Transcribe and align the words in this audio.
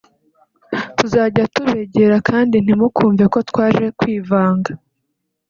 tuzajya 0.97 1.43
tubegera 1.53 2.15
kandi 2.29 2.55
ntimukumve 2.63 3.23
ko 3.33 3.39
twaje 3.49 3.85
kwivanga 3.99 4.69